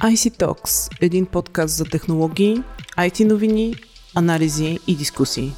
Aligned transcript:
IC 0.00 0.38
Talks– 0.38 0.90
един 1.00 1.26
подкаст 1.26 1.76
за 1.76 1.84
технологии, 1.84 2.62
IT 2.98 3.24
новини, 3.24 3.74
анализи 4.14 4.78
и 4.86 4.96
дискусии. 4.96 5.52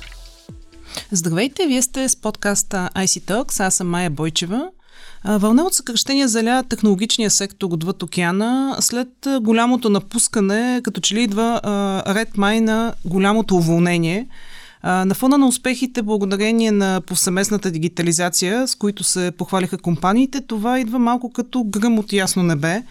Здравейте, 1.12 1.66
вие 1.66 1.82
сте 1.82 2.08
с 2.08 2.16
подкаста 2.16 2.90
IC 2.94 3.20
Talks, 3.20 3.60
аз 3.60 3.74
съм 3.74 3.90
Майя 3.90 4.10
Бойчева. 4.10 4.70
Вълна 5.24 5.62
от 5.62 5.74
съкръщения 5.74 6.28
заля 6.28 6.64
технологичния 6.68 7.30
сектор 7.30 7.68
отвъд 7.72 8.02
океана 8.02 8.76
след 8.80 9.08
голямото 9.40 9.90
напускане, 9.90 10.80
като 10.84 11.00
че 11.00 11.14
ли 11.14 11.22
идва 11.22 11.60
ред 12.06 12.36
май 12.36 12.60
на 12.60 12.94
голямото 13.04 13.56
уволнение– 13.56 14.28
на 14.84 15.14
фона 15.14 15.38
на 15.38 15.46
успехите, 15.46 16.02
благодарение 16.02 16.70
на 16.70 17.00
повсеместната 17.06 17.70
дигитализация, 17.70 18.68
с 18.68 18.74
които 18.74 19.04
се 19.04 19.32
похвалиха 19.38 19.78
компаниите, 19.78 20.40
това 20.40 20.80
идва 20.80 20.98
малко 20.98 21.32
като 21.32 21.64
гръм 21.64 21.98
от 21.98 22.12
ясно 22.12 22.42
небе. 22.42 22.82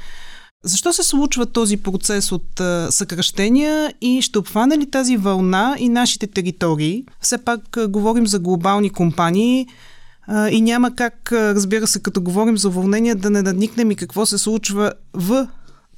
Защо 0.64 0.94
се 0.94 1.04
случва 1.04 1.46
този 1.46 1.78
процес 1.78 2.32
от 2.32 2.62
съкръщения 2.90 3.94
и 4.02 4.22
ще 4.22 4.40
обхване 4.40 4.78
ли 4.78 4.90
тази 4.90 5.18
вълна 5.18 5.76
и 5.80 5.90
нашите 5.90 6.28
територии? 6.28 7.06
Все 7.22 7.38
пак 7.38 7.62
говорим 7.88 8.28
за 8.28 8.40
глобални 8.40 8.90
компании 8.90 9.68
и 10.52 10.62
няма 10.62 10.96
как, 10.96 11.32
разбира 11.32 11.88
се, 11.88 12.00
като 12.00 12.22
говорим 12.22 12.58
за 12.58 12.68
уволнение, 12.68 13.16
да 13.16 13.30
не 13.30 13.42
надникнем 13.42 13.92
и 13.92 13.96
какво 13.96 14.26
се 14.26 14.38
случва 14.38 14.94
в 15.14 15.48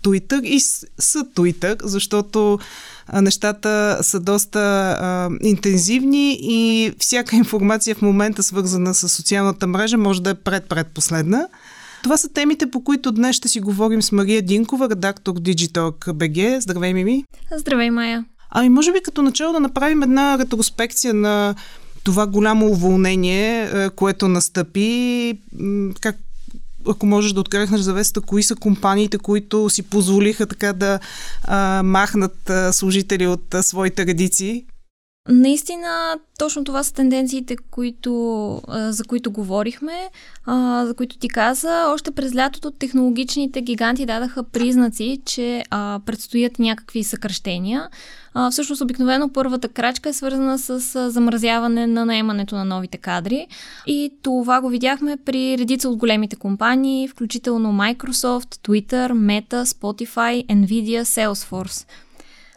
Twitter 0.03 0.41
и 0.41 0.59
с, 0.59 0.85
с 0.99 1.23
Twitter, 1.23 1.81
защото 1.83 2.59
нещата 3.13 3.99
са 4.01 4.19
доста 4.19 4.59
а, 4.59 5.29
интензивни 5.41 6.37
и 6.41 6.91
всяка 6.99 7.35
информация 7.35 7.95
в 7.95 8.01
момента 8.01 8.43
свързана 8.43 8.93
с 8.93 9.09
социалната 9.09 9.67
мрежа 9.67 9.97
може 9.97 10.21
да 10.21 10.29
е 10.29 10.33
пред-предпоследна. 10.33 11.47
Това 12.03 12.17
са 12.17 12.29
темите, 12.29 12.71
по 12.71 12.83
които 12.83 13.11
днес 13.11 13.35
ще 13.35 13.47
си 13.47 13.59
говорим 13.59 14.01
с 14.01 14.11
Мария 14.11 14.41
Динкова, 14.41 14.89
редактор 14.89 15.33
Digitalk 15.33 16.13
BG. 16.13 16.59
Здравей, 16.59 16.93
Мими! 16.93 17.23
Здравей, 17.57 17.89
Майя! 17.89 18.25
Ами, 18.49 18.69
може 18.69 18.91
би 18.91 19.01
като 19.03 19.21
начало 19.21 19.53
да 19.53 19.59
направим 19.59 20.03
една 20.03 20.37
ретроспекция 20.37 21.13
на 21.13 21.55
това 22.03 22.27
голямо 22.27 22.65
уволнение, 22.67 23.69
което 23.95 24.27
настъпи. 24.27 25.33
Как, 26.01 26.15
ако 26.87 27.05
можеш 27.05 27.33
да 27.33 27.39
открехнеш 27.39 27.81
завесата, 27.81 28.21
кои 28.21 28.43
са 28.43 28.55
компаниите, 28.55 29.17
които 29.17 29.69
си 29.69 29.83
позволиха 29.83 30.45
така 30.45 30.73
да 30.73 30.99
а, 31.43 31.81
махнат 31.83 32.49
а, 32.49 32.73
служители 32.73 33.27
от 33.27 33.53
а, 33.53 33.63
своите 33.63 34.05
редици? 34.05 34.65
Наистина, 35.29 36.17
точно 36.39 36.63
това 36.63 36.83
са 36.83 36.93
тенденциите, 36.93 37.55
които, 37.71 38.61
за 38.69 39.03
които 39.03 39.31
говорихме, 39.31 40.09
за 40.83 40.93
които 40.97 41.17
ти 41.17 41.27
каза. 41.27 41.85
Още 41.93 42.11
през 42.11 42.35
лятото 42.35 42.71
технологичните 42.71 43.61
гиганти 43.61 44.05
дадаха 44.05 44.43
признаци, 44.43 45.21
че 45.25 45.63
предстоят 46.05 46.59
някакви 46.59 47.03
съкръщения. 47.03 47.89
Всъщност, 48.51 48.81
обикновено 48.81 49.29
първата 49.33 49.67
крачка 49.67 50.09
е 50.09 50.13
свързана 50.13 50.59
с 50.59 51.09
замразяване 51.11 51.87
на 51.87 52.05
наемането 52.05 52.55
на 52.55 52.65
новите 52.65 52.97
кадри. 52.97 53.47
И 53.87 54.13
това 54.21 54.61
го 54.61 54.69
видяхме 54.69 55.17
при 55.25 55.57
редица 55.57 55.89
от 55.89 55.97
големите 55.97 56.35
компании, 56.35 57.07
включително 57.07 57.69
Microsoft, 57.69 58.67
Twitter, 58.67 59.11
Meta, 59.11 59.63
Spotify, 59.63 60.45
Nvidia, 60.47 61.03
Salesforce. 61.03 61.87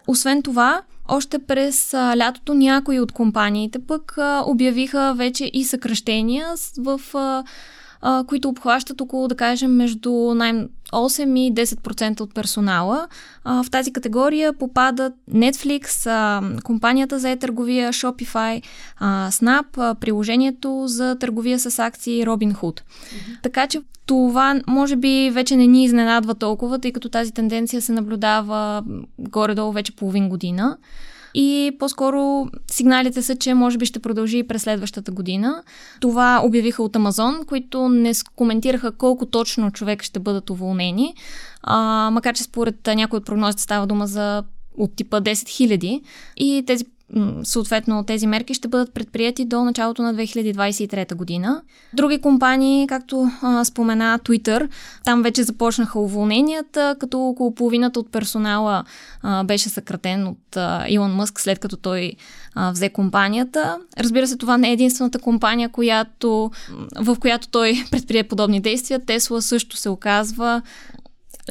Освен 0.07 0.43
това, 0.43 0.83
още 1.09 1.39
през 1.39 1.95
а, 1.95 2.17
лятото 2.17 2.55
някои 2.55 3.01
от 3.01 3.13
компаниите 3.13 3.79
пък 3.79 4.19
а, 4.19 4.43
обявиха 4.47 5.15
вече 5.17 5.51
и 5.53 5.65
съкръщения 5.65 6.55
в 6.79 7.01
а, 7.15 7.45
които 8.27 8.49
обхващат 8.49 9.01
около, 9.01 9.29
да 9.29 9.35
кажем, 9.35 9.77
между 9.77 10.13
най- 10.35 10.67
8 10.93 11.39
и 11.39 11.55
10% 11.55 12.21
от 12.21 12.35
персонала. 12.35 13.09
А, 13.45 13.63
в 13.63 13.71
тази 13.71 13.93
категория 13.93 14.53
попадат 14.53 15.13
Netflix, 15.35 16.07
а, 16.07 16.43
компанията 16.63 17.19
за 17.19 17.31
е-търговия 17.31 17.93
Shopify, 17.93 18.63
а, 18.99 19.31
Snap, 19.31 19.65
а, 19.77 19.95
приложението 19.95 20.85
за 20.87 21.17
търговия 21.19 21.59
с 21.59 21.79
акции 21.79 22.25
Robinhood. 22.25 22.81
Mm-hmm. 22.81 23.43
Така 23.43 23.67
че 23.67 23.81
това 24.07 24.61
може 24.67 24.97
би 24.97 25.31
вече 25.33 25.57
не 25.57 25.67
ни 25.67 25.85
изненадва 25.85 26.35
толкова, 26.35 26.79
тъй 26.79 26.93
като 26.93 27.09
тази 27.09 27.33
тенденция 27.33 27.83
се 27.83 27.93
наблюдава 27.93 28.85
горе-долу 29.19 29.73
вече 29.73 29.97
половин 29.97 30.29
година 30.29 30.77
и 31.39 31.77
по-скоро 31.79 32.47
сигналите 32.71 33.23
са, 33.23 33.37
че 33.37 33.55
може 33.55 33.79
би 33.79 33.87
ще 33.87 33.99
продължи 33.99 34.39
и 34.39 34.47
през 34.47 34.63
следващата 34.63 35.13
година. 35.13 35.63
Това 36.01 36.41
обявиха 36.45 36.83
от 36.83 36.97
Амазон, 36.97 37.45
които 37.47 37.89
не 37.89 38.13
коментираха 38.37 38.93
колко 38.93 39.27
точно 39.27 39.71
човек 39.71 40.03
ще 40.03 40.21
бъдат 40.21 40.51
уволнени, 40.51 41.15
а, 41.63 42.11
макар 42.13 42.35
че 42.35 42.43
според 42.43 42.87
някои 42.87 43.17
от 43.17 43.27
прогнозите 43.27 43.63
става 43.63 43.87
дума 43.87 44.07
за 44.07 44.45
от 44.79 44.97
типа 44.97 45.21
10 45.21 45.33
000 45.33 46.03
и 46.37 46.65
тези 46.67 46.85
съответно 47.43 48.05
тези 48.05 48.27
мерки 48.27 48.55
ще 48.55 48.69
бъдат 48.69 48.95
предприяти 48.95 49.45
до 49.45 49.65
началото 49.65 50.03
на 50.03 50.15
2023 50.15 51.15
година. 51.15 51.63
Други 51.93 52.21
компании, 52.21 52.87
както 52.87 53.31
а, 53.43 53.65
спомена 53.65 54.21
Twitter, 54.25 54.69
там 55.05 55.23
вече 55.23 55.43
започнаха 55.43 55.99
уволненията, 55.99 56.97
като 57.01 57.21
около 57.21 57.55
половината 57.55 58.01
от 58.01 58.13
персонала 58.13 58.85
а, 59.23 59.45
беше 59.45 59.69
съкратен 59.69 60.27
от 60.27 60.57
а, 60.57 60.87
Илон 60.89 61.15
Мъск, 61.15 61.41
след 61.41 61.59
като 61.59 61.77
той 61.77 62.13
а, 62.55 62.71
взе 62.71 62.89
компанията. 62.89 63.79
Разбира 63.99 64.27
се, 64.27 64.37
това 64.37 64.57
не 64.59 64.69
е 64.69 64.73
единствената 64.73 65.19
компания, 65.19 65.69
която, 65.69 66.51
в 66.97 67.17
която 67.21 67.49
той 67.49 67.85
предприе 67.91 68.25
подобни 68.25 68.61
действия. 68.61 69.05
Тесла 69.07 69.43
също 69.43 69.77
се 69.77 69.89
оказва 69.89 70.63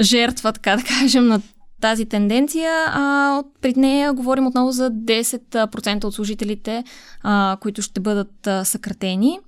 жертва, 0.01 0.53
така 0.53 0.75
да 0.75 0.83
кажем, 0.83 1.27
на 1.27 1.41
тази 1.81 2.05
тенденция. 2.05 2.71
А, 2.87 3.43
при 3.61 3.73
нея 3.77 4.13
говорим 4.13 4.47
отново 4.47 4.71
за 4.71 4.91
10% 4.91 6.03
от 6.03 6.13
служителите, 6.13 6.83
а, 7.23 7.57
които 7.61 7.81
ще 7.81 7.99
бъдат 7.99 8.47
а, 8.47 8.65
съкратени. 8.65 9.39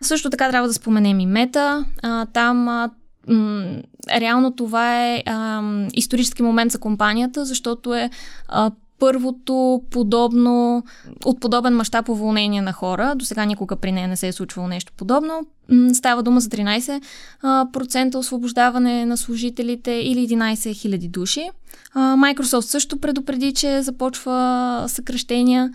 Също 0.00 0.30
така 0.30 0.50
трябва 0.50 0.68
да 0.68 0.74
споменем 0.74 1.20
и 1.20 1.26
мета. 1.26 1.84
А, 2.02 2.26
там 2.26 2.68
а, 2.68 2.90
м- 3.28 3.82
реално 4.10 4.52
това 4.56 5.06
е 5.06 5.22
а, 5.26 5.62
исторически 5.92 6.42
момент 6.42 6.72
за 6.72 6.78
компанията, 6.78 7.44
защото 7.44 7.94
е 7.94 8.10
а, 8.48 8.70
първото 9.00 9.82
подобно, 9.90 10.84
от 11.24 11.40
подобен 11.40 11.76
мащаб 11.76 12.08
уволнение 12.08 12.62
на 12.62 12.72
хора. 12.72 13.14
До 13.16 13.24
сега 13.24 13.44
никога 13.44 13.76
при 13.76 13.92
нея 13.92 14.08
не 14.08 14.16
се 14.16 14.28
е 14.28 14.32
случвало 14.32 14.68
нещо 14.68 14.92
подобно. 14.96 15.46
Става 15.94 16.22
дума 16.22 16.40
за 16.40 16.48
13% 16.48 18.14
освобождаване 18.14 19.06
на 19.06 19.16
служителите 19.16 19.90
или 19.90 20.28
11 20.28 20.54
000 20.54 21.08
души. 21.08 21.50
Microsoft 21.96 22.60
също 22.60 23.00
предупреди, 23.00 23.54
че 23.54 23.82
започва 23.82 24.84
съкръщения. 24.88 25.70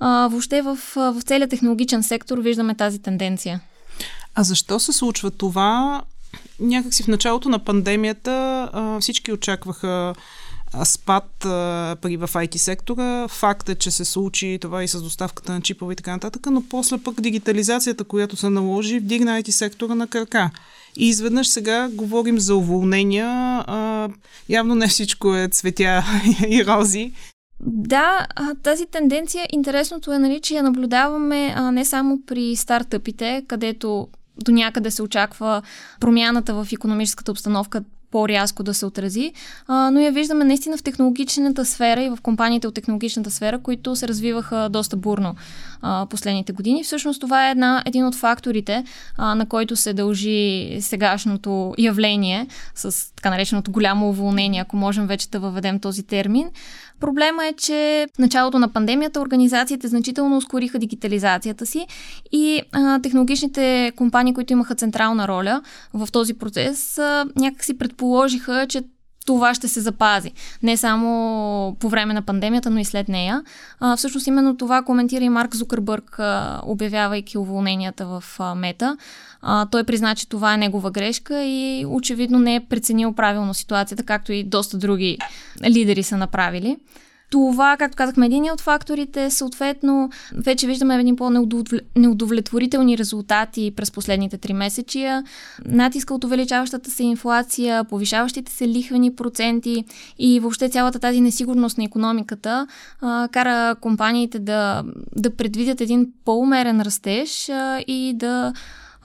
Въобще 0.00 0.62
в, 0.62 0.78
в 0.96 1.16
целият 1.24 1.50
технологичен 1.50 2.02
сектор 2.02 2.38
виждаме 2.38 2.74
тази 2.74 2.98
тенденция. 2.98 3.60
А 4.34 4.42
защо 4.42 4.80
се 4.80 4.92
случва 4.92 5.30
това? 5.30 6.02
Някакси 6.60 7.02
в 7.02 7.08
началото 7.08 7.48
на 7.48 7.58
пандемията 7.58 8.68
всички 9.00 9.32
очакваха 9.32 10.14
спад 10.84 11.44
а, 11.44 11.96
при 12.02 12.16
в 12.16 12.28
IT 12.28 12.56
сектора. 12.56 13.28
Факт 13.28 13.68
е, 13.68 13.74
че 13.74 13.90
се 13.90 14.04
случи 14.04 14.58
това 14.60 14.84
и 14.84 14.88
с 14.88 15.02
доставката 15.02 15.52
на 15.52 15.60
чипове 15.60 15.92
и 15.92 15.96
така 15.96 16.12
нататък, 16.12 16.46
но 16.50 16.62
после 16.70 16.98
пък 16.98 17.20
дигитализацията, 17.20 18.04
която 18.04 18.36
се 18.36 18.50
наложи, 18.50 18.98
вдигна 18.98 19.42
IT 19.42 19.50
сектора 19.50 19.94
на 19.94 20.06
крака. 20.06 20.50
И 20.96 21.08
изведнъж 21.08 21.48
сега 21.48 21.88
говорим 21.92 22.38
за 22.38 22.54
уволнения. 22.54 23.26
А, 23.66 24.08
явно 24.48 24.74
не 24.74 24.88
всичко 24.88 25.34
е 25.34 25.48
цветя 25.48 26.04
и 26.48 26.64
рози. 26.66 27.12
Да, 27.60 28.26
тази 28.62 28.86
тенденция, 28.86 29.46
интересното 29.52 30.12
е, 30.12 30.18
нали, 30.18 30.40
че 30.40 30.54
я 30.54 30.62
наблюдаваме 30.62 31.54
а, 31.56 31.72
не 31.72 31.84
само 31.84 32.22
при 32.26 32.56
стартъпите, 32.56 33.44
където 33.48 34.08
до 34.44 34.52
някъде 34.52 34.90
се 34.90 35.02
очаква 35.02 35.62
промяната 36.00 36.54
в 36.54 36.68
економическата 36.72 37.32
обстановка 37.32 37.84
по-рязко 38.16 38.62
да 38.62 38.74
се 38.74 38.86
отрази, 38.86 39.32
а, 39.66 39.90
но 39.90 40.00
я 40.00 40.12
виждаме 40.12 40.44
наистина 40.44 40.76
в 40.76 40.82
технологичната 40.82 41.64
сфера 41.64 42.02
и 42.02 42.08
в 42.08 42.18
компаниите 42.22 42.66
от 42.66 42.74
технологичната 42.74 43.30
сфера, 43.30 43.58
които 43.58 43.96
се 43.96 44.08
развиваха 44.08 44.68
доста 44.70 44.96
бурно 44.96 45.34
а, 45.82 46.06
последните 46.06 46.52
години. 46.52 46.84
Всъщност 46.84 47.20
това 47.20 47.48
е 47.48 47.50
една, 47.50 47.82
един 47.86 48.06
от 48.06 48.14
факторите, 48.14 48.84
а, 49.16 49.34
на 49.34 49.46
който 49.46 49.76
се 49.76 49.92
дължи 49.92 50.78
сегашното 50.80 51.74
явление 51.78 52.46
с 52.74 53.12
така 53.16 53.30
нареченото 53.30 53.72
голямо 53.72 54.08
уволнение, 54.08 54.60
ако 54.60 54.76
можем 54.76 55.06
вече 55.06 55.28
да 55.28 55.40
въведем 55.40 55.80
този 55.80 56.02
термин. 56.02 56.50
Проблема 57.00 57.46
е, 57.46 57.52
че 57.52 58.06
в 58.14 58.18
началото 58.18 58.58
на 58.58 58.72
пандемията 58.72 59.20
организациите 59.20 59.88
значително 59.88 60.36
ускориха 60.36 60.78
дигитализацията 60.78 61.66
си 61.66 61.86
и 62.32 62.62
а, 62.72 63.00
технологичните 63.00 63.92
компании, 63.96 64.34
които 64.34 64.52
имаха 64.52 64.74
централна 64.74 65.28
роля 65.28 65.62
в 65.94 66.08
този 66.12 66.34
процес, 66.34 66.98
а, 66.98 67.26
някак 67.36 67.64
си 67.64 67.78
предположиха, 67.78 68.66
че 68.68 68.82
това 69.26 69.54
ще 69.54 69.68
се 69.68 69.80
запази. 69.80 70.32
Не 70.62 70.76
само 70.76 71.76
по 71.80 71.88
време 71.88 72.14
на 72.14 72.22
пандемията, 72.22 72.70
но 72.70 72.78
и 72.78 72.84
след 72.84 73.08
нея. 73.08 73.42
А, 73.80 73.96
всъщност 73.96 74.26
именно 74.26 74.56
това 74.56 74.82
коментира 74.82 75.24
и 75.24 75.28
Марк 75.28 75.56
Зукърбърг, 75.56 76.18
а, 76.18 76.60
обявявайки 76.64 77.38
уволненията 77.38 78.06
в 78.06 78.24
а, 78.38 78.54
Мета. 78.54 78.96
А, 79.42 79.66
той 79.66 79.84
призна, 79.84 80.14
че 80.14 80.28
това 80.28 80.54
е 80.54 80.56
негова 80.56 80.90
грешка 80.90 81.44
и 81.44 81.86
очевидно 81.88 82.38
не 82.38 82.54
е 82.54 82.60
преценил 82.60 83.12
правилно 83.12 83.54
ситуацията, 83.54 84.02
както 84.02 84.32
и 84.32 84.44
доста 84.44 84.78
други 84.78 85.18
лидери 85.64 86.02
са 86.02 86.16
направили. 86.16 86.76
Това, 87.30 87.76
както 87.76 87.96
казахме, 87.96 88.26
един 88.26 88.52
от 88.52 88.60
факторите, 88.60 89.30
съответно, 89.30 90.10
вече 90.34 90.66
виждаме 90.66 90.94
един 90.94 91.16
по-неудовлетворителни 91.16 92.98
резултати 92.98 93.72
през 93.76 93.90
последните 93.90 94.38
три 94.38 94.52
месечия. 94.52 95.24
Натиска 95.64 96.14
от 96.14 96.24
увеличаващата 96.24 96.90
се 96.90 97.02
инфлация, 97.02 97.84
повишаващите 97.84 98.52
се 98.52 98.68
лихвени 98.68 99.14
проценти 99.14 99.84
и 100.18 100.40
въобще 100.40 100.68
цялата 100.68 100.98
тази 100.98 101.20
несигурност 101.20 101.78
на 101.78 101.84
економиката 101.84 102.66
а, 103.00 103.28
кара 103.32 103.74
компаниите 103.74 104.38
да, 104.38 104.84
да 105.16 105.36
предвидят 105.36 105.80
един 105.80 106.12
по-умерен 106.24 106.80
растеж 106.80 107.48
а, 107.48 107.80
и 107.86 108.12
да 108.16 108.52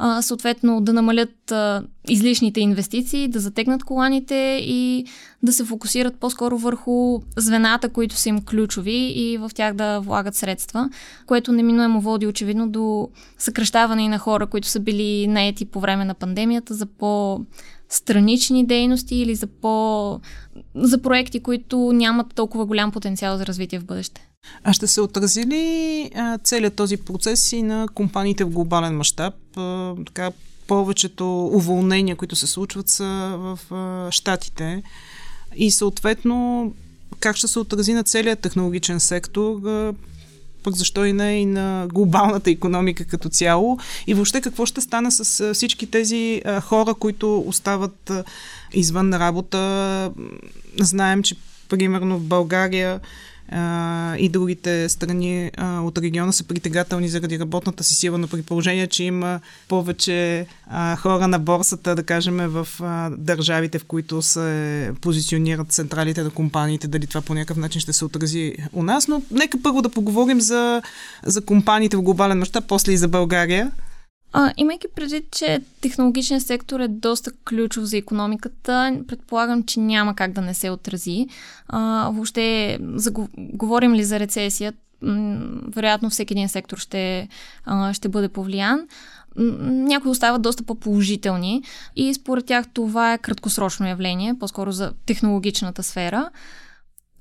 а, 0.03 0.21
съответно 0.21 0.81
да 0.81 0.93
намалят 0.93 1.51
а, 1.51 1.83
излишните 2.09 2.61
инвестиции, 2.61 3.27
да 3.27 3.39
затегнат 3.39 3.83
коланите 3.83 4.61
и 4.63 5.05
да 5.43 5.53
се 5.53 5.65
фокусират 5.65 6.15
по-скоро 6.15 6.57
върху 6.57 7.19
звената, 7.37 7.89
които 7.89 8.15
са 8.15 8.29
им 8.29 8.41
ключови 8.41 9.13
и 9.15 9.37
в 9.37 9.51
тях 9.53 9.73
да 9.73 9.99
влагат 9.99 10.35
средства, 10.35 10.89
което 11.25 11.51
неминуемо 11.51 12.01
води 12.01 12.27
очевидно 12.27 12.69
до 12.69 13.09
съкръщаване 13.37 14.03
и 14.03 14.07
на 14.07 14.19
хора, 14.19 14.47
които 14.47 14.67
са 14.67 14.79
били 14.79 15.27
наети 15.27 15.65
по 15.65 15.79
време 15.79 16.05
на 16.05 16.13
пандемията 16.13 16.73
за 16.73 16.85
по 16.85 17.41
странични 17.91 18.65
дейности 18.65 19.15
или 19.15 19.35
за 19.35 19.47
по 19.47 20.19
за 20.75 21.01
проекти, 21.01 21.39
които 21.39 21.91
нямат 21.93 22.33
толкова 22.35 22.65
голям 22.65 22.91
потенциал 22.91 23.37
за 23.37 23.45
развитие 23.45 23.79
в 23.79 23.85
бъдеще. 23.85 24.27
А 24.63 24.73
ще 24.73 24.87
се 24.87 25.01
отрази 25.01 25.45
ли 25.45 26.11
а, 26.15 26.37
целият 26.37 26.75
този 26.75 26.97
процес 26.97 27.51
и 27.51 27.63
на 27.63 27.87
компаниите 27.93 28.43
в 28.43 28.49
глобален 28.49 28.97
мащаб? 28.97 29.33
Така, 30.05 30.31
повечето 30.67 31.45
уволнения, 31.45 32.15
които 32.15 32.35
се 32.35 32.47
случват, 32.47 32.89
са 32.89 33.35
в 33.37 33.59
а, 33.71 34.11
Штатите. 34.11 34.83
И 35.55 35.71
съответно, 35.71 36.73
как 37.19 37.35
ще 37.35 37.47
се 37.47 37.59
отрази 37.59 37.93
на 37.93 38.03
целият 38.03 38.39
технологичен 38.39 38.99
сектор? 38.99 39.65
А, 39.65 39.93
пък 40.63 40.75
защо 40.75 41.05
и 41.05 41.13
не 41.13 41.39
и 41.39 41.45
на 41.45 41.87
глобалната 41.93 42.51
економика 42.51 43.05
като 43.05 43.29
цяло 43.29 43.79
и 44.07 44.13
въобще 44.13 44.41
какво 44.41 44.65
ще 44.65 44.81
стане 44.81 45.11
с 45.11 45.53
всички 45.53 45.91
тези 45.91 46.41
хора, 46.61 46.93
които 46.93 47.39
остават 47.39 48.11
извън 48.73 49.13
работа. 49.13 50.11
Знаем, 50.79 51.23
че 51.23 51.35
примерно 51.69 52.17
в 52.17 52.23
България 52.23 52.99
и 54.19 54.29
другите 54.29 54.89
страни 54.89 55.51
а, 55.57 55.81
от 55.81 55.97
региона 55.97 56.31
са 56.31 56.43
притегателни 56.43 57.09
заради 57.09 57.39
работната 57.39 57.83
си 57.83 57.95
сила, 57.95 58.17
но 58.17 58.27
при 58.27 58.41
положение, 58.41 58.87
че 58.87 59.03
има 59.03 59.39
повече 59.67 60.45
а, 60.67 60.95
хора 60.95 61.27
на 61.27 61.39
борсата, 61.39 61.95
да 61.95 62.03
кажем, 62.03 62.37
в 62.37 62.67
а, 62.81 63.09
държавите, 63.17 63.79
в 63.79 63.85
които 63.85 64.21
се 64.21 64.91
позиционират 65.01 65.71
централите 65.71 66.23
на 66.23 66.29
компаниите, 66.29 66.87
дали 66.87 67.07
това 67.07 67.21
по 67.21 67.33
някакъв 67.33 67.57
начин 67.57 67.81
ще 67.81 67.93
се 67.93 68.05
отрази 68.05 68.55
у 68.73 68.83
нас, 68.83 69.07
но 69.07 69.21
нека 69.31 69.57
първо 69.63 69.81
да 69.81 69.89
поговорим 69.89 70.41
за, 70.41 70.81
за 71.25 71.41
компаниите 71.41 71.97
в 71.97 72.01
глобален 72.01 72.39
мащаб, 72.39 72.63
после 72.67 72.91
и 72.91 72.97
за 72.97 73.07
България. 73.07 73.71
А, 74.33 74.53
имайки 74.57 74.87
предвид, 74.95 75.25
че 75.31 75.61
технологичният 75.81 76.43
сектор 76.43 76.79
е 76.79 76.87
доста 76.87 77.31
ключов 77.31 77.83
за 77.83 77.97
економиката, 77.97 78.99
предполагам, 79.07 79.63
че 79.63 79.79
няма 79.79 80.15
как 80.15 80.31
да 80.31 80.41
не 80.41 80.53
се 80.53 80.69
отрази. 80.69 81.27
А, 81.67 82.09
въобще, 82.13 82.77
говорим 83.37 83.93
ли 83.93 84.03
за 84.03 84.19
рецесия, 84.19 84.73
вероятно 85.67 86.09
всеки 86.09 86.33
един 86.33 86.49
сектор 86.49 86.77
ще, 86.77 87.27
ще 87.93 88.09
бъде 88.09 88.29
повлиян. 88.29 88.87
Някои 89.35 90.11
остават 90.11 90.41
доста 90.41 90.63
по-положителни 90.63 91.63
и 91.95 92.13
според 92.13 92.45
тях 92.45 92.65
това 92.73 93.13
е 93.13 93.17
краткосрочно 93.17 93.87
явление, 93.87 94.35
по-скоро 94.39 94.71
за 94.71 94.93
технологичната 95.05 95.83
сфера. 95.83 96.29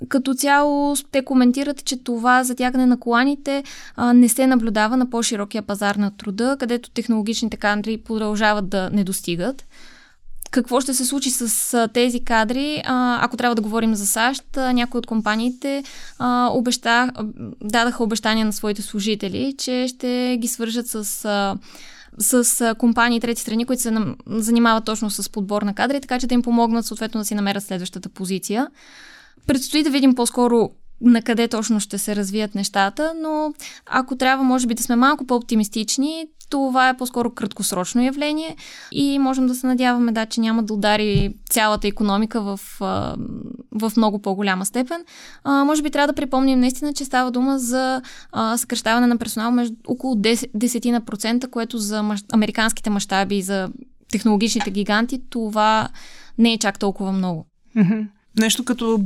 Като 0.08 0.34
цяло 0.34 0.96
те 1.12 1.24
коментират, 1.24 1.84
че 1.84 2.04
това 2.04 2.44
затягане 2.44 2.86
на 2.86 3.00
коланите 3.00 3.64
а, 3.96 4.12
не 4.12 4.28
се 4.28 4.46
наблюдава 4.46 4.96
на 4.96 5.10
по-широкия 5.10 5.62
пазар 5.62 5.94
на 5.94 6.10
труда, 6.16 6.56
където 6.60 6.90
технологичните 6.90 7.56
кадри 7.56 7.96
продължават 7.96 8.68
да 8.68 8.90
не 8.90 9.04
достигат. 9.04 9.64
Какво 10.50 10.80
ще 10.80 10.94
се 10.94 11.04
случи 11.04 11.30
с 11.30 11.74
а, 11.74 11.88
тези 11.88 12.24
кадри? 12.24 12.82
А, 12.86 13.24
ако 13.24 13.36
трябва 13.36 13.54
да 13.54 13.62
говорим 13.62 13.94
за 13.94 14.06
САЩ, 14.06 14.56
а, 14.56 14.72
някои 14.72 14.98
от 14.98 15.06
компаниите 15.06 15.84
а, 16.18 16.50
обеща, 16.52 17.10
дадаха 17.62 18.04
обещания 18.04 18.46
на 18.46 18.52
своите 18.52 18.82
служители, 18.82 19.54
че 19.58 19.86
ще 19.88 20.36
ги 20.40 20.48
свържат 20.48 20.86
с. 20.86 21.24
А, 21.24 21.56
с 22.18 22.74
компании 22.78 23.20
трети 23.20 23.42
страни, 23.42 23.64
които 23.64 23.82
се 23.82 23.94
занимават 24.26 24.84
точно 24.84 25.10
с 25.10 25.30
подбор 25.30 25.62
на 25.62 25.74
кадри, 25.74 26.00
така 26.00 26.18
че 26.18 26.26
да 26.26 26.34
им 26.34 26.42
помогнат 26.42 26.86
съответно 26.86 27.20
да 27.20 27.24
си 27.24 27.34
намерят 27.34 27.64
следващата 27.64 28.08
позиция. 28.08 28.68
Предстои 29.50 29.82
да 29.82 29.90
видим 29.90 30.14
по-скоро 30.14 30.70
на 31.00 31.22
къде 31.22 31.48
точно 31.48 31.80
ще 31.80 31.98
се 31.98 32.16
развият 32.16 32.54
нещата, 32.54 33.12
но 33.22 33.54
ако 33.86 34.16
трябва, 34.16 34.44
може 34.44 34.66
би 34.66 34.74
да 34.74 34.82
сме 34.82 34.96
малко 34.96 35.26
по-оптимистични, 35.26 36.26
това 36.50 36.88
е 36.88 36.96
по-скоро 36.96 37.30
краткосрочно 37.30 38.02
явление 38.02 38.56
и 38.92 39.18
можем 39.18 39.46
да 39.46 39.54
се 39.54 39.66
надяваме, 39.66 40.12
да, 40.12 40.26
че 40.26 40.40
няма 40.40 40.62
да 40.62 40.74
удари 40.74 41.34
цялата 41.50 41.88
економика 41.88 42.40
в, 42.40 42.60
в 43.72 43.92
много 43.96 44.22
по-голяма 44.22 44.66
степен. 44.66 45.04
А, 45.44 45.64
може 45.64 45.82
би 45.82 45.90
трябва 45.90 46.06
да 46.06 46.16
припомним 46.16 46.60
наистина, 46.60 46.92
че 46.92 47.04
става 47.04 47.30
дума 47.30 47.58
за 47.58 48.02
а, 48.32 48.56
съкръщаване 48.58 49.06
на 49.06 49.18
персонал 49.18 49.50
между 49.50 49.76
около 49.86 50.14
10%, 50.14 50.50
10%, 50.54 51.50
което 51.50 51.78
за 51.78 52.02
мащ... 52.02 52.32
американските 52.32 52.90
мащаби 52.90 53.36
и 53.36 53.42
за 53.42 53.68
технологичните 54.12 54.70
гиганти 54.70 55.20
това 55.30 55.88
не 56.38 56.52
е 56.52 56.58
чак 56.58 56.78
толкова 56.78 57.12
много. 57.12 57.46
Нещо 58.38 58.64
като 58.64 59.00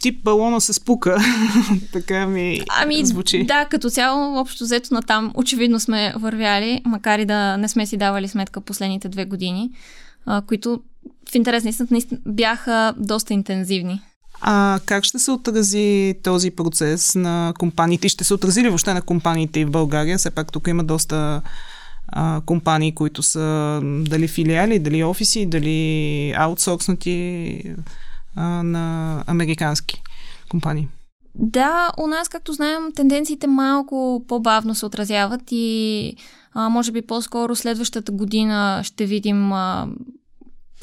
тип 0.00 0.24
балона 0.24 0.60
се 0.60 0.72
спука. 0.72 1.18
така 1.92 2.26
ми 2.26 2.60
ами, 2.82 3.06
звучи. 3.06 3.44
Да, 3.44 3.64
като 3.64 3.90
цяло, 3.90 4.40
общо 4.40 4.64
взето 4.64 4.94
на 4.94 5.02
там, 5.02 5.32
очевидно 5.34 5.80
сме 5.80 6.14
вървяли, 6.16 6.82
макар 6.84 7.18
и 7.18 7.24
да 7.24 7.56
не 7.56 7.68
сме 7.68 7.86
си 7.86 7.96
давали 7.96 8.28
сметка 8.28 8.60
последните 8.60 9.08
две 9.08 9.24
години, 9.24 9.70
а, 10.26 10.42
които 10.42 10.80
в 11.32 11.34
интерес 11.34 11.64
наистина 11.64 12.00
бяха 12.26 12.94
доста 12.98 13.34
интензивни. 13.34 14.00
А 14.40 14.80
как 14.86 15.04
ще 15.04 15.18
се 15.18 15.30
отрази 15.30 16.14
този 16.22 16.50
процес 16.50 17.14
на 17.14 17.52
компаниите? 17.58 18.08
Ще 18.08 18.24
се 18.24 18.34
отрази 18.34 18.62
ли 18.62 18.68
въобще 18.68 18.94
на 18.94 19.02
компаниите 19.02 19.60
и 19.60 19.64
в 19.64 19.70
България? 19.70 20.18
Все 20.18 20.30
пак 20.30 20.52
тук 20.52 20.68
има 20.68 20.84
доста 20.84 21.42
а, 22.08 22.40
компании, 22.46 22.94
които 22.94 23.22
са 23.22 23.80
дали 23.82 24.28
филиали, 24.28 24.78
дали 24.78 25.04
офиси, 25.04 25.46
дали 25.46 26.32
аутсорснати 26.36 27.62
а, 28.36 28.62
на 28.62 29.24
американски 29.26 30.02
компании. 30.50 30.88
Да, 31.34 31.92
у 31.98 32.06
нас, 32.06 32.28
както 32.28 32.52
знаем, 32.52 32.92
тенденциите 32.96 33.46
малко 33.46 34.24
по-бавно 34.28 34.74
се 34.74 34.86
отразяват 34.86 35.40
и 35.50 36.16
а, 36.52 36.68
може 36.68 36.92
би 36.92 37.02
по-скоро 37.02 37.56
следващата 37.56 38.12
година 38.12 38.80
ще 38.84 39.06
видим 39.06 39.52
а, 39.52 39.88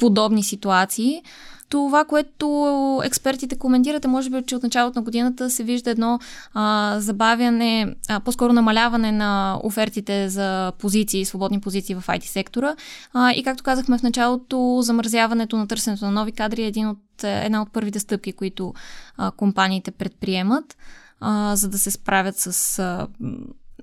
подобни 0.00 0.44
ситуации. 0.44 1.22
Това, 1.68 2.04
което 2.04 3.00
експертите 3.04 3.58
коментират, 3.58 4.04
е 4.04 4.08
може 4.08 4.30
би, 4.30 4.42
че 4.46 4.56
от 4.56 4.62
началото 4.62 4.98
на 4.98 5.02
годината 5.02 5.50
се 5.50 5.64
вижда 5.64 5.90
едно 5.90 6.18
а, 6.54 6.96
забавяне, 7.00 7.94
а, 8.08 8.20
по-скоро 8.20 8.52
намаляване 8.52 9.12
на 9.12 9.60
офертите 9.62 10.28
за 10.28 10.72
позиции, 10.78 11.24
свободни 11.24 11.60
позиции 11.60 11.94
в 11.94 12.06
IT 12.06 12.24
сектора. 12.24 12.76
А, 13.12 13.32
и 13.32 13.42
както 13.42 13.64
казахме 13.64 13.98
в 13.98 14.02
началото, 14.02 14.78
замързяването 14.82 15.56
на 15.56 15.68
търсенето 15.68 16.04
на 16.04 16.10
нови 16.10 16.32
кадри 16.32 16.62
е 16.62 16.66
един 16.66 16.88
от, 16.88 17.24
е, 17.24 17.44
една 17.44 17.62
от 17.62 17.72
първите 17.72 18.00
стъпки, 18.00 18.32
които 18.32 18.74
а, 19.16 19.30
компаниите 19.30 19.90
предприемат, 19.90 20.76
а, 21.20 21.56
за 21.56 21.68
да 21.68 21.78
се 21.78 21.90
справят 21.90 22.38
с 22.38 22.78
а, 22.78 23.06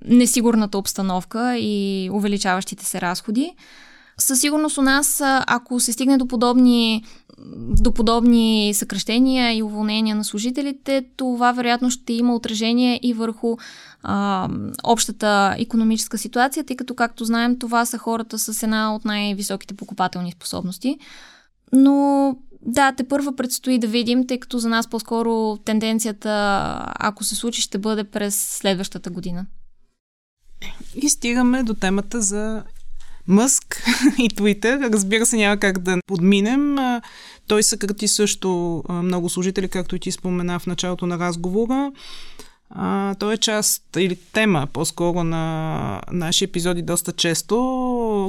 несигурната 0.04 0.78
обстановка 0.78 1.58
и 1.58 2.10
увеличаващите 2.12 2.84
се 2.84 3.00
разходи. 3.00 3.54
Със 4.20 4.40
сигурност 4.40 4.78
у 4.78 4.82
нас, 4.82 5.20
ако 5.46 5.80
се 5.80 5.92
стигне 5.92 6.18
до 6.18 6.28
подобни, 6.28 7.04
до 7.58 7.92
подобни 7.92 8.72
съкръщения 8.74 9.56
и 9.56 9.62
уволнения 9.62 10.16
на 10.16 10.24
служителите, 10.24 11.04
това 11.16 11.52
вероятно 11.52 11.90
ще 11.90 12.12
има 12.12 12.34
отражение 12.34 13.00
и 13.02 13.12
върху 13.12 13.56
а, 14.02 14.48
общата 14.84 15.54
економическа 15.58 16.18
ситуация, 16.18 16.64
тъй 16.64 16.76
като, 16.76 16.94
както 16.94 17.24
знаем, 17.24 17.58
това 17.58 17.84
са 17.84 17.98
хората 17.98 18.38
с 18.38 18.62
една 18.62 18.94
от 18.94 19.04
най-високите 19.04 19.74
покупателни 19.74 20.32
способности. 20.32 20.98
Но 21.72 22.36
да, 22.62 22.92
те 22.92 23.08
първа 23.08 23.36
предстои 23.36 23.78
да 23.78 23.86
видим, 23.86 24.26
тъй 24.26 24.40
като 24.40 24.58
за 24.58 24.68
нас 24.68 24.86
по-скоро 24.86 25.56
тенденцията, 25.56 26.30
ако 26.98 27.24
се 27.24 27.34
случи, 27.34 27.62
ще 27.62 27.78
бъде 27.78 28.04
през 28.04 28.58
следващата 28.58 29.10
година. 29.10 29.46
И 31.02 31.08
стигаме 31.08 31.62
до 31.62 31.74
темата 31.74 32.22
за 32.22 32.62
Мъск 33.28 33.82
и 34.18 34.28
Твитър. 34.28 34.80
Разбира 34.92 35.26
се, 35.26 35.36
няма 35.36 35.56
как 35.56 35.78
да 35.78 35.98
подминем. 36.06 36.76
Той 37.46 37.62
съкрати 37.62 38.08
също 38.08 38.82
много 38.88 39.28
служители, 39.28 39.68
както 39.68 39.96
и 39.96 40.00
ти 40.00 40.12
спомена 40.12 40.58
в 40.58 40.66
началото 40.66 41.06
на 41.06 41.18
разговора. 41.18 41.92
А, 42.70 43.14
той 43.14 43.34
е 43.34 43.38
част 43.38 43.82
или 43.96 44.16
тема 44.32 44.68
по-скоро 44.72 45.24
на 45.24 46.00
наши 46.12 46.44
епизоди 46.44 46.82
доста 46.82 47.12
често. 47.12 47.56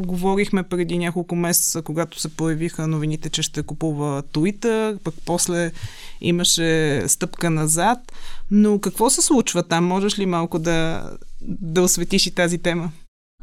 Говорихме 0.05 0.63
преди 0.63 0.97
няколко 0.97 1.35
месеца, 1.35 1.81
когато 1.81 2.19
се 2.19 2.29
появиха 2.29 2.87
новините, 2.87 3.29
че 3.29 3.41
ще 3.41 3.63
купува 3.63 4.23
Twitter, 4.23 4.97
пък 5.03 5.15
после 5.25 5.71
имаше 6.21 7.03
стъпка 7.07 7.49
назад. 7.49 7.99
Но 8.51 8.79
какво 8.79 9.09
се 9.09 9.21
случва 9.21 9.63
там? 9.63 9.85
Можеш 9.85 10.19
ли 10.19 10.25
малко 10.25 10.59
да, 10.59 11.09
да 11.41 11.81
осветиш 11.81 12.27
и 12.27 12.35
тази 12.35 12.57
тема? 12.57 12.91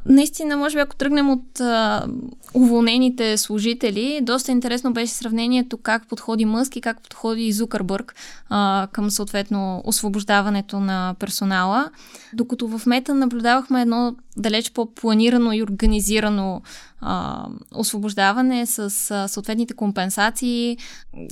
Наистина, 0.07 0.57
може 0.57 0.77
би 0.77 0.81
ако 0.81 0.97
тръгнем 0.97 1.31
от 1.31 1.61
а, 1.61 2.07
уволнените 2.55 3.39
служители, 3.39 4.21
доста 4.23 4.53
интересно 4.53 4.93
беше 4.93 5.13
сравнението 5.13 5.79
как 5.79 6.09
подходи 6.09 6.45
Мъск 6.45 6.77
и 6.77 6.81
как 6.81 7.03
подходи 7.03 7.53
Зукърбърг 7.53 8.15
а, 8.49 8.89
към 8.93 9.11
съответно 9.11 9.83
освобождаването 9.85 10.81
на 10.81 11.15
персонала. 11.19 11.91
Докато 12.33 12.69
в 12.69 12.87
Мета 12.87 13.15
наблюдавахме 13.15 13.83
едно 13.83 14.17
далеч 14.37 14.73
по-планирано 14.73 15.53
и 15.53 15.63
организирано 15.63 16.63
а, 17.01 17.47
освобождаване 17.75 18.67
с 18.67 19.11
а, 19.11 19.29
съответните 19.29 19.75
компенсации, 19.75 20.79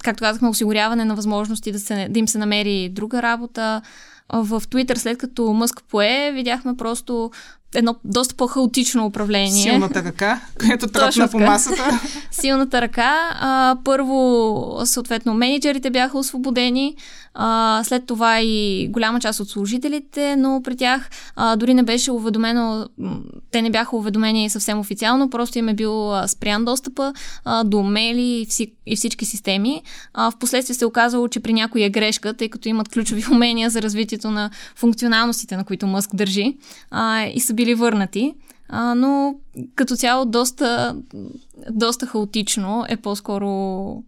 както 0.04 0.24
казахме, 0.24 0.48
осигуряване 0.48 1.04
на 1.04 1.14
възможности 1.14 1.72
да, 1.72 1.80
се, 1.80 2.08
да 2.10 2.18
им 2.18 2.28
се 2.28 2.38
намери 2.38 2.88
друга 2.88 3.22
работа, 3.22 3.82
в 4.32 4.60
Twitter, 4.60 4.94
след 4.94 5.18
като 5.18 5.52
Мъск 5.52 5.82
пое, 5.90 6.32
видяхме 6.34 6.76
просто 6.76 7.30
едно 7.74 7.96
доста 8.04 8.34
по-хаотично 8.34 9.06
управление. 9.06 9.62
Силната 9.62 10.04
ръка, 10.04 10.40
която 10.58 10.88
тръпна 10.88 11.28
по 11.28 11.38
масата. 11.38 12.00
Силната 12.30 12.80
ръка. 12.80 13.14
А, 13.40 13.76
първо, 13.84 14.80
съответно, 14.84 15.34
менеджерите 15.34 15.90
бяха 15.90 16.18
освободени, 16.18 16.96
а, 17.34 17.82
след 17.84 18.06
това 18.06 18.40
и 18.40 18.88
голяма 18.88 19.20
част 19.20 19.40
от 19.40 19.48
служителите, 19.48 20.36
но 20.36 20.60
при 20.64 20.76
тях 20.76 21.10
а, 21.36 21.56
дори 21.56 21.74
не 21.74 21.82
беше 21.82 22.12
уведомено, 22.12 22.88
те 23.50 23.62
не 23.62 23.70
бяха 23.70 23.96
уведомени 23.96 24.50
съвсем 24.50 24.78
официално, 24.78 25.30
просто 25.30 25.58
им 25.58 25.68
е 25.68 25.74
бил 25.74 26.12
спрян 26.26 26.64
достъпа 26.64 27.12
а, 27.44 27.64
до 27.64 27.82
мейли 27.82 28.46
и, 28.60 28.72
и 28.86 28.96
всички 28.96 29.24
системи. 29.24 29.82
А, 30.14 30.30
впоследствие 30.30 30.74
се 30.74 30.86
оказало, 30.86 31.28
че 31.28 31.40
при 31.40 31.52
някоя 31.52 31.90
грешка, 31.90 32.34
тъй 32.34 32.48
като 32.48 32.68
имат 32.68 32.88
ключови 32.88 33.24
умения 33.32 33.70
за 33.70 33.82
развитието 33.82 34.30
на 34.30 34.50
функционалностите, 34.76 35.56
на 35.56 35.64
които 35.64 35.86
Мъск 35.86 36.16
държи, 36.16 36.56
а, 36.90 37.24
и 37.24 37.40
са 37.40 37.54
били 37.54 37.74
върнати. 37.74 38.34
А, 38.68 38.94
но 38.94 39.34
като 39.74 39.96
цяло 39.96 40.24
доста, 40.24 40.96
доста 41.70 42.06
хаотично 42.06 42.84
е 42.88 42.96
по-скоро 42.96 44.02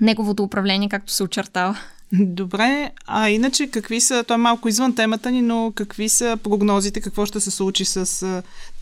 неговото 0.00 0.42
управление, 0.42 0.88
както 0.88 1.12
се 1.12 1.22
очертава. 1.22 1.78
Добре, 2.12 2.90
а 3.06 3.28
иначе 3.28 3.66
какви 3.66 4.00
са, 4.00 4.24
то 4.24 4.34
е 4.34 4.36
малко 4.36 4.68
извън 4.68 4.94
темата 4.94 5.30
ни, 5.30 5.42
но 5.42 5.72
какви 5.74 6.08
са 6.08 6.38
прогнозите, 6.42 7.00
какво 7.00 7.26
ще 7.26 7.40
се 7.40 7.50
случи 7.50 7.84
с 7.84 8.06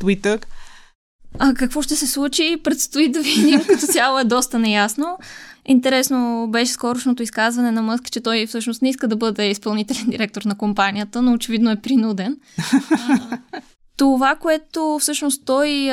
Twitter? 0.00 0.44
А 1.38 1.54
какво 1.54 1.82
ще 1.82 1.96
се 1.96 2.06
случи, 2.06 2.56
предстои 2.64 3.08
да 3.08 3.22
видим, 3.22 3.60
като 3.68 3.86
цяло 3.86 4.18
е 4.18 4.24
доста 4.24 4.58
неясно. 4.58 5.18
Интересно 5.66 6.48
беше 6.50 6.72
скорошното 6.72 7.22
изказване 7.22 7.70
на 7.70 7.82
Мъск, 7.82 8.10
че 8.10 8.20
той 8.20 8.46
всъщност 8.46 8.82
не 8.82 8.88
иска 8.88 9.08
да 9.08 9.16
бъде 9.16 9.50
изпълнителен 9.50 10.06
директор 10.08 10.42
на 10.42 10.58
компанията, 10.58 11.22
но 11.22 11.32
очевидно 11.32 11.70
е 11.70 11.80
принуден. 11.80 12.36
Това, 13.96 14.36
което 14.36 14.98
всъщност 15.00 15.42
той, 15.44 15.90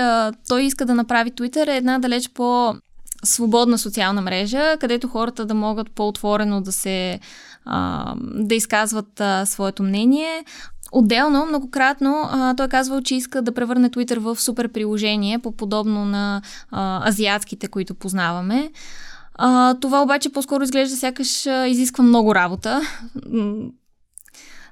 той 0.48 0.64
иска 0.64 0.86
да 0.86 0.96
направи 0.96 1.32
Twitter 1.32 1.68
е 1.68 1.78
една 1.78 2.00
далеч 2.00 2.30
по 2.30 2.76
свободна 3.24 3.78
социална 3.78 4.22
мрежа, 4.22 4.78
където 4.80 5.08
хората 5.08 5.46
да 5.46 5.54
могат 5.54 5.92
по-отворено 5.92 6.62
да 6.62 6.72
се 6.72 7.20
да 8.24 8.56
изказват 8.56 9.22
своето 9.46 9.84
мнение. 9.84 10.44
Отделно, 10.92 11.46
многократно, 11.46 12.30
а, 12.32 12.56
той 12.56 12.68
казвал, 12.68 13.02
че 13.02 13.16
иска 13.16 13.42
да 13.42 13.54
превърне 13.54 13.90
Twitter 13.90 14.18
в 14.18 14.42
супер 14.42 14.68
приложение, 14.68 15.40
по 15.40 15.52
подобно 15.52 16.06
на 16.06 16.42
а, 16.72 17.10
азиатските, 17.10 17.68
които 17.68 17.96
познаваме. 17.96 18.72
А, 19.36 19.74
това 19.74 20.02
обаче 20.02 20.30
по-скоро 20.30 20.64
изглежда 20.64 20.96
сякаш 20.96 21.48
а, 21.48 21.68
изисква 21.68 22.04
много 22.04 22.36
работа. 22.36 22.82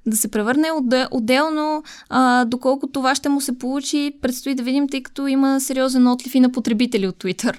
да 0.05 0.17
се 0.17 0.31
превърне 0.31 0.67
отделно, 1.11 1.83
а, 2.09 2.45
доколко 2.45 2.87
това 2.87 3.15
ще 3.15 3.29
му 3.29 3.41
се 3.41 3.57
получи, 3.57 4.11
предстои 4.21 4.55
да 4.55 4.63
видим, 4.63 4.89
тъй 4.89 5.03
като 5.03 5.27
има 5.27 5.61
сериозен 5.61 6.07
отлив 6.07 6.35
и 6.35 6.39
на 6.39 6.51
потребители 6.51 7.07
от 7.07 7.15
Twitter. 7.15 7.57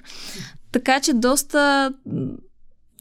Така 0.76 1.00
че 1.00 1.12
доста 1.12 1.92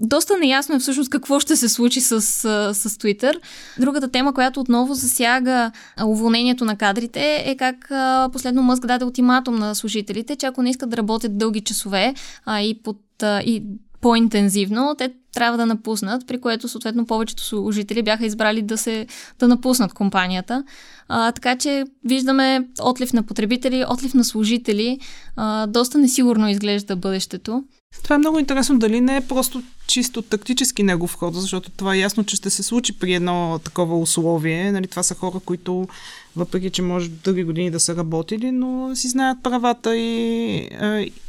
доста 0.01 0.37
неясно 0.37 0.75
е 0.75 0.79
всъщност 0.79 1.09
какво 1.09 1.39
ще 1.39 1.55
се 1.55 1.69
случи 1.69 2.01
с, 2.01 2.21
с 2.21 2.89
Twitter. 2.89 3.39
Другата 3.79 4.11
тема, 4.11 4.33
която 4.33 4.59
отново 4.59 4.93
засяга 4.93 5.71
уволнението 6.05 6.65
на 6.65 6.77
кадрите 6.77 7.43
е 7.45 7.57
как 7.57 7.91
последно 8.33 8.63
Мъск 8.63 8.85
даде 8.85 9.05
ултиматум 9.05 9.55
на 9.55 9.75
служителите, 9.75 10.35
че 10.35 10.45
ако 10.45 10.61
не 10.61 10.69
искат 10.69 10.89
да 10.89 10.97
работят 10.97 11.37
дълги 11.37 11.61
часове 11.61 12.13
а, 12.45 12.61
и, 12.61 12.81
под, 12.83 12.97
и 13.23 13.63
по-интензивно, 14.05 14.95
те 14.97 15.13
трябва 15.33 15.57
да 15.57 15.65
напуснат, 15.65 16.27
при 16.27 16.41
което 16.41 16.67
съответно 16.67 17.05
повечето 17.05 17.43
служители 17.43 18.03
бяха 18.03 18.25
избрали 18.25 18.61
да 18.61 18.77
се 18.77 19.07
да 19.39 19.47
напуснат 19.47 19.93
компанията. 19.93 20.63
А, 21.07 21.31
така 21.31 21.57
че 21.57 21.85
виждаме 22.03 22.67
отлив 22.81 23.13
на 23.13 23.23
потребители, 23.23 23.85
отлив 23.89 24.13
на 24.13 24.23
служители. 24.23 24.99
А, 25.35 25.67
доста 25.67 25.97
несигурно 25.97 26.49
изглежда 26.49 26.95
бъдещето. 26.95 27.63
Това 28.05 28.15
е 28.15 28.19
много 28.19 28.39
интересно. 28.39 28.79
Дали 28.79 29.01
не 29.01 29.15
е 29.15 29.27
просто 29.27 29.63
чисто 29.87 30.21
тактически 30.21 30.83
негов 30.83 31.15
ход, 31.15 31.35
защото 31.35 31.71
това 31.71 31.95
е 31.95 31.99
ясно, 31.99 32.23
че 32.23 32.35
ще 32.35 32.49
се 32.49 32.63
случи 32.63 32.99
при 32.99 33.13
едно 33.13 33.59
такова 33.63 33.99
условие. 33.99 34.71
Нали, 34.71 34.87
това 34.87 35.03
са 35.03 35.15
хора, 35.15 35.39
които, 35.45 35.87
въпреки 36.35 36.69
че 36.69 36.81
може 36.81 37.09
дълги 37.09 37.43
години 37.43 37.71
да 37.71 37.79
са 37.79 37.95
работили, 37.95 38.51
но 38.51 38.95
си 38.95 39.07
знаят 39.07 39.43
правата 39.43 39.97
и, 39.97 40.69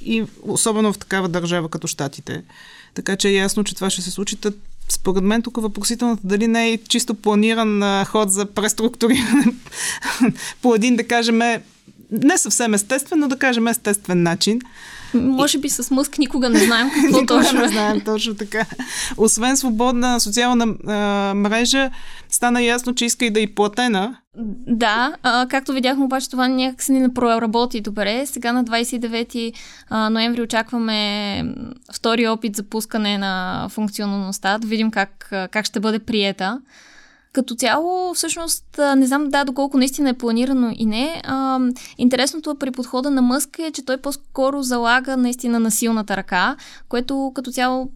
и 0.04 0.24
особено 0.42 0.92
в 0.92 0.98
такава 0.98 1.28
държава 1.28 1.68
като 1.68 1.86
Штатите. 1.86 2.42
Така 2.94 3.16
че 3.16 3.28
е 3.28 3.32
ясно, 3.32 3.64
че 3.64 3.74
това 3.74 3.90
ще 3.90 4.02
се 4.02 4.10
случи. 4.10 4.36
Според 4.88 5.24
мен 5.24 5.42
тук 5.42 5.56
въпросителната 5.60 6.22
дали 6.24 6.46
не 6.48 6.68
е 6.68 6.78
чисто 6.78 7.14
планиран 7.14 8.04
ход 8.04 8.32
за 8.32 8.46
преструктуриране 8.46 9.54
по 10.62 10.74
един, 10.74 10.96
да 10.96 11.08
кажем, 11.08 11.40
не 12.10 12.38
съвсем 12.38 12.74
естествен, 12.74 13.18
но 13.18 13.28
да 13.28 13.38
кажем 13.38 13.66
естествен 13.66 14.22
начин. 14.22 14.60
Може 15.14 15.58
би 15.58 15.68
с 15.68 15.90
мъск 15.90 16.18
никога 16.18 16.48
не 16.48 16.58
знаем 16.58 16.90
какво 16.90 17.06
никога 17.20 17.42
точно 17.42 17.60
не 17.60 17.68
знаем 17.68 18.00
точно 18.00 18.34
така. 18.34 18.64
Освен 19.16 19.56
свободна 19.56 20.20
социална 20.20 20.66
а, 20.86 21.34
мрежа, 21.34 21.90
стана 22.28 22.62
ясно, 22.62 22.94
че 22.94 23.04
иска 23.04 23.24
и 23.24 23.30
да 23.30 23.40
и 23.40 23.54
платена. 23.54 24.16
Да, 24.66 25.14
а, 25.22 25.46
както 25.48 25.72
видяхме 25.72 26.04
обаче 26.04 26.30
това 26.30 26.48
някакси 26.48 26.92
не 26.92 27.14
проработи 27.14 27.80
добре. 27.80 28.26
Сега 28.26 28.52
на 28.52 28.64
29 28.64 29.52
ноември 30.10 30.42
очакваме 30.42 31.42
втори 31.92 32.28
опит 32.28 32.56
за 32.56 32.62
пускане 32.62 33.18
на 33.18 33.66
функционалността, 33.70 34.58
да 34.58 34.66
видим 34.66 34.90
как, 34.90 35.28
как 35.30 35.64
ще 35.64 35.80
бъде 35.80 35.98
приета. 35.98 36.60
Като 37.36 37.54
цяло, 37.54 38.14
всъщност, 38.14 38.64
не 38.96 39.06
знам 39.06 39.28
да, 39.28 39.44
доколко 39.44 39.78
наистина 39.78 40.08
е 40.08 40.18
планирано 40.18 40.72
и 40.76 40.86
не. 40.86 41.22
А, 41.24 41.60
интересното 41.98 42.54
при 42.54 42.70
подхода 42.70 43.10
на 43.10 43.22
Мъск 43.22 43.58
е, 43.58 43.70
че 43.70 43.84
той 43.84 43.96
по-скоро 43.96 44.62
залага 44.62 45.16
наистина 45.16 45.60
на 45.60 45.70
силната 45.70 46.16
ръка, 46.16 46.56
което 46.88 47.32
като 47.34 47.50
цяло 47.50 47.90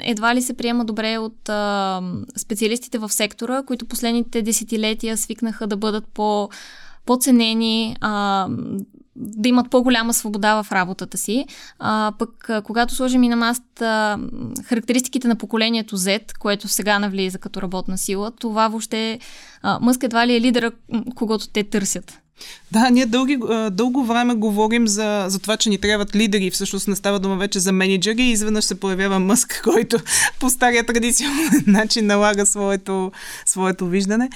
едва 0.00 0.34
ли 0.34 0.42
се 0.42 0.54
приема 0.54 0.84
добре 0.84 1.18
от 1.18 1.48
а, 1.48 2.02
специалистите 2.36 2.98
в 2.98 3.12
сектора, 3.12 3.62
които 3.62 3.86
последните 3.86 4.42
десетилетия 4.42 5.16
свикнаха 5.16 5.66
да 5.66 5.76
бъдат 5.76 6.04
по 6.14 6.48
по-ценени, 7.06 7.96
а, 8.00 8.48
да 9.16 9.48
имат 9.48 9.70
по-голяма 9.70 10.14
свобода 10.14 10.62
в 10.62 10.72
работата 10.72 11.18
си. 11.18 11.44
А, 11.78 12.12
пък, 12.18 12.50
когато 12.64 12.94
сложим 12.94 13.22
и 13.22 13.28
на 13.28 13.36
маст 13.36 13.62
характеристиките 14.64 15.28
на 15.28 15.36
поколението 15.36 15.98
Z, 15.98 16.38
което 16.38 16.68
сега 16.68 16.98
навлиза 16.98 17.38
като 17.38 17.62
работна 17.62 17.98
сила, 17.98 18.30
това 18.30 18.68
въобще 18.68 19.18
а, 19.62 19.78
Мъск 19.80 20.02
едва 20.02 20.26
ли 20.26 20.34
е 20.34 20.40
лидера, 20.40 20.72
когато 21.14 21.48
те 21.48 21.64
търсят. 21.64 22.18
Да, 22.72 22.90
ние 22.90 23.06
дълги, 23.06 23.38
дълго 23.70 24.04
време 24.04 24.34
говорим 24.34 24.88
за, 24.88 25.24
за 25.28 25.38
това, 25.38 25.56
че 25.56 25.70
ни 25.70 25.78
трябват 25.78 26.16
лидери. 26.16 26.50
Всъщност 26.50 26.88
не 26.88 26.96
става 26.96 27.20
дума 27.20 27.36
вече 27.36 27.60
за 27.60 27.72
менеджери. 27.72 28.22
Изведнъж 28.22 28.64
се 28.64 28.80
появява 28.80 29.18
Мъск, 29.18 29.60
който 29.64 29.98
по 30.40 30.50
стария 30.50 30.86
традиционен 30.86 31.64
начин 31.66 32.06
налага 32.06 32.46
своето, 32.46 33.12
своето 33.46 33.86
виждане. 33.86 34.30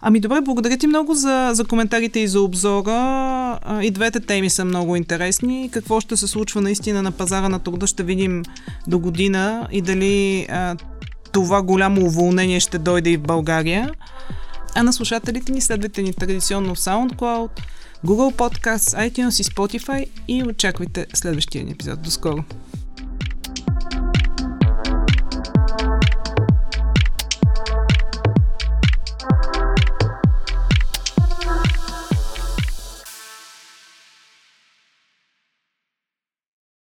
Ами 0.00 0.20
добре, 0.20 0.40
благодаря 0.40 0.76
ти 0.76 0.86
много 0.86 1.14
за, 1.14 1.50
за 1.52 1.64
коментарите 1.64 2.20
и 2.20 2.28
за 2.28 2.40
обзора. 2.40 3.58
И 3.82 3.90
двете 3.90 4.20
теми 4.20 4.50
са 4.50 4.64
много 4.64 4.96
интересни. 4.96 5.70
Какво 5.72 6.00
ще 6.00 6.16
се 6.16 6.26
случва 6.26 6.60
наистина 6.60 7.02
на 7.02 7.12
пазара 7.12 7.48
на 7.48 7.58
труда 7.58 7.86
ще 7.86 8.02
видим 8.02 8.42
до 8.86 8.98
година 8.98 9.68
и 9.72 9.82
дали 9.82 10.46
а, 10.50 10.76
това 11.32 11.62
голямо 11.62 12.06
уволнение 12.06 12.60
ще 12.60 12.78
дойде 12.78 13.10
и 13.10 13.16
в 13.16 13.22
България. 13.22 13.90
А 14.74 14.82
на 14.82 14.92
слушателите 14.92 15.52
ни 15.52 15.60
следвайте 15.60 16.02
ни 16.02 16.12
традиционно 16.12 16.74
в 16.74 16.78
SoundCloud, 16.78 17.50
Google 18.06 18.34
Podcasts, 18.34 19.10
iTunes 19.10 19.40
и 19.40 19.44
Spotify 19.44 20.06
и 20.28 20.44
очаквайте 20.44 21.06
следващия 21.14 21.64
ни 21.64 21.70
епизод. 21.70 22.02
До 22.02 22.10
скоро! 22.10 22.44